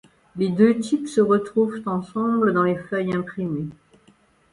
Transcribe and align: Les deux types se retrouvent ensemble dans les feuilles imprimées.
Les 0.35 0.49
deux 0.49 0.79
types 0.79 1.07
se 1.07 1.21
retrouvent 1.21 1.79
ensemble 1.85 2.53
dans 2.55 2.63
les 2.63 2.75
feuilles 2.75 3.13
imprimées. 3.15 3.69